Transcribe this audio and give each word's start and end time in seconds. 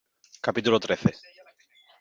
capítulo 0.45 0.79
trece. 0.79 1.11